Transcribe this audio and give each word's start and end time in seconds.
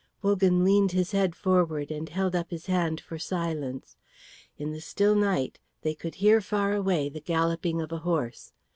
Wogan 0.23 0.63
leaned 0.63 0.93
his 0.93 1.11
head 1.11 1.35
forward 1.35 1.91
and 1.91 2.09
held 2.09 2.35
up 2.35 2.49
his 2.49 2.65
hand 2.65 2.99
for 2.99 3.19
silence. 3.19 3.97
In 4.57 4.71
the 4.71 4.81
still 4.81 5.13
night 5.13 5.59
they 5.83 5.93
could 5.93 6.15
hear 6.15 6.41
far 6.41 6.73
away 6.73 7.07
the 7.07 7.21
galloping 7.21 7.79
of 7.83 7.91
a 7.91 7.99
horse. 7.99 8.51